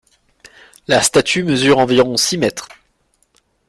La 0.87 0.99
statue 1.03 1.43
mesure 1.43 1.77
environ 1.77 2.17
six 2.17 2.39
mètres. 2.39 2.69